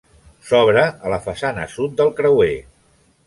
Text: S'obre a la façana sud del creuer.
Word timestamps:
S'obre 0.45 0.85
a 1.09 1.11
la 1.15 1.19
façana 1.27 1.67
sud 1.73 1.95
del 2.01 2.11
creuer. 2.21 2.53